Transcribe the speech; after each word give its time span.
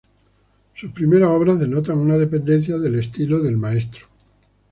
Sus 0.73 0.91
primeras 0.93 1.29
obras 1.29 1.59
denotan 1.59 1.99
una 1.99 2.17
dependencia 2.17 2.79
del 2.79 2.95
estilo 2.95 3.37
del 3.39 3.55
maestro. 3.55 4.07